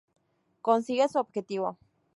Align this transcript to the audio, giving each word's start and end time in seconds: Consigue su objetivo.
Consigue 0.63 1.07
su 1.09 1.19
objetivo. 1.19 1.77